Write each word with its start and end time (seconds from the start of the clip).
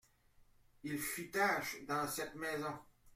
Il 0.81 0.97
fit 0.97 1.29
tache 1.29 1.83
dans 1.85 2.07
cette 2.07 2.33
maison. 2.33 2.73